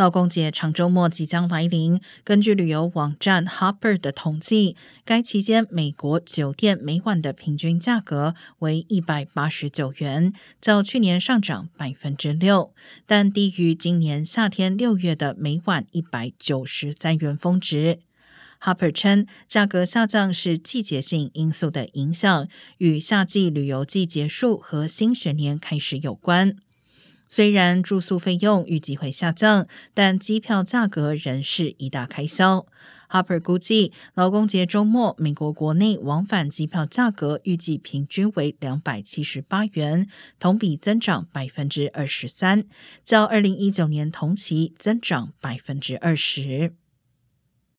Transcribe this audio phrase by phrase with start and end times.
[0.00, 2.00] 劳工节长周末即将来临。
[2.24, 4.74] 根据旅游网站 Hopper 的统计，
[5.04, 12.72] 该期间美国酒店每晚的平均价格为一百八十九元，较去年上涨百分之六，
[13.04, 17.98] 但低于今年夏天六月的每晚一百九十三元峰值。
[18.62, 22.48] Hopper 称，价格下降是季节性因素的影响，
[22.78, 26.56] 与夏季旅游季结束和新学年开始有关。
[27.32, 32.66] 虽然住宿费用预计会下降，但机票价格仍是一大开销。
[33.08, 40.08] Harper 估计，劳工节周末美国国内往返机票价格预计平均为两百七十八元，
[40.40, 42.64] 同比增长百分之二十三，
[43.04, 46.74] 较二零一九年同期增长百分之二十。